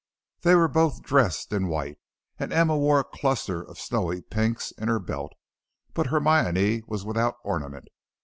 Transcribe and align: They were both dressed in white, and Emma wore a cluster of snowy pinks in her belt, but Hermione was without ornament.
They 0.41 0.55
were 0.55 0.67
both 0.67 1.03
dressed 1.03 1.53
in 1.53 1.67
white, 1.67 1.99
and 2.39 2.51
Emma 2.51 2.75
wore 2.75 3.01
a 3.01 3.03
cluster 3.03 3.61
of 3.61 3.77
snowy 3.77 4.23
pinks 4.23 4.71
in 4.71 4.87
her 4.87 4.97
belt, 4.97 5.33
but 5.93 6.07
Hermione 6.07 6.81
was 6.87 7.05
without 7.05 7.35
ornament. 7.43 7.87